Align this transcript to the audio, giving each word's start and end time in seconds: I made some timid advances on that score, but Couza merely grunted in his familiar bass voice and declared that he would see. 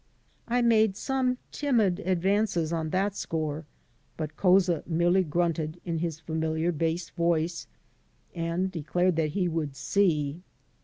I 0.47 0.63
made 0.63 0.97
some 0.97 1.37
timid 1.51 1.99
advances 1.99 2.73
on 2.73 2.89
that 2.89 3.15
score, 3.15 3.65
but 4.17 4.35
Couza 4.35 4.81
merely 4.87 5.23
grunted 5.23 5.79
in 5.85 5.99
his 5.99 6.19
familiar 6.19 6.71
bass 6.71 7.11
voice 7.11 7.67
and 8.33 8.71
declared 8.71 9.15
that 9.17 9.33
he 9.33 9.47
would 9.47 9.75
see. 9.75 10.41